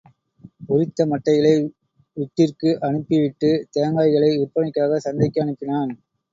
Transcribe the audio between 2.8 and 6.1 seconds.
அனுப்பிவிட்டு, தேங்காய்களை விற்பனைக்காக சந்தைக்கு அனுப்பினான்.